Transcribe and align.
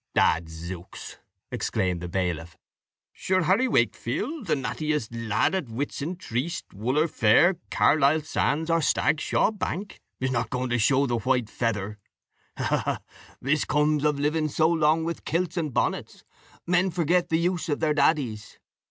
"Adzooks!" 0.15 1.17
exclaimed 1.51 2.01
the 2.01 2.09
bailiff; 2.09 2.57
"sure 3.13 3.43
Harry 3.43 3.67
Wakefield, 3.67 4.47
the 4.47 4.55
nattiest 4.55 5.09
lad 5.13 5.53
at 5.53 5.69
Whitson 5.69 6.15
Tryste, 6.15 6.73
Wooler 6.73 7.07
Fair, 7.07 7.57
Carlisle 7.69 8.21
Sands, 8.21 8.71
or 8.71 8.81
Stagshaw 8.81 9.51
Bank, 9.51 10.01
is 10.19 10.31
not 10.31 10.49
going 10.49 10.71
to 10.71 10.79
show 10.79 11.05
white 11.07 11.51
feather? 11.51 11.99
Ah, 12.57 13.01
this 13.43 13.63
comes 13.63 14.03
of 14.03 14.17
living 14.19 14.47
so 14.47 14.67
long 14.69 15.03
with 15.03 15.23
kilts 15.23 15.55
and 15.55 15.71
bonnets; 15.71 16.23
men 16.65 16.89
forget 16.89 17.29
the 17.29 17.37
use 17.37 17.69
of 17.69 17.79
their 17.79 17.93
daddies." 17.93 18.57